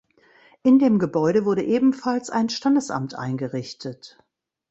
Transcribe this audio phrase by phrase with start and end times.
[0.63, 4.17] In dem Gebäude wurde ebenfalls ein Standesamt eingerichtet.